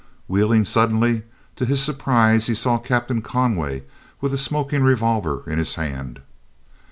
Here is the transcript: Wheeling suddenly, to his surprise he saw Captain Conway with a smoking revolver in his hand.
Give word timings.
Wheeling 0.27 0.65
suddenly, 0.65 1.21
to 1.57 1.63
his 1.63 1.83
surprise 1.83 2.47
he 2.47 2.55
saw 2.55 2.79
Captain 2.79 3.21
Conway 3.21 3.83
with 4.19 4.33
a 4.33 4.37
smoking 4.39 4.81
revolver 4.81 5.43
in 5.45 5.59
his 5.59 5.75
hand. 5.75 6.21